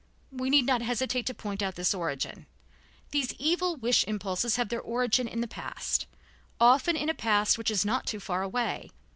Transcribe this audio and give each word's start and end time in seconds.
We 0.31 0.49
need 0.49 0.65
not 0.65 0.81
hesitate 0.81 1.27
to 1.27 1.33
point 1.35 1.61
out 1.61 1.75
this 1.75 1.93
origin. 1.93 2.47
These 3.11 3.33
evil 3.33 3.75
wish 3.75 4.03
impulses 4.05 4.55
have 4.55 4.69
their 4.69 4.81
origin 4.81 5.27
in 5.27 5.41
the 5.41 5.47
past, 5.47 6.07
often 6.59 6.95
in 6.95 7.07
a 7.07 7.13
past 7.13 7.55
which 7.55 7.69
is 7.69 7.85
not 7.85 8.07
too 8.07 8.19
far 8.19 8.41
away. 8.41 8.89